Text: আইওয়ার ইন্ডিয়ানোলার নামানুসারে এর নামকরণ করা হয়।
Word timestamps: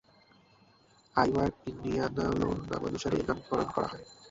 আইওয়ার 1.15 1.51
ইন্ডিয়ানোলার 1.67 2.33
নামানুসারে 2.71 3.17
এর 3.19 3.25
নামকরণ 3.29 3.67
করা 3.75 3.87
হয়। 3.91 4.05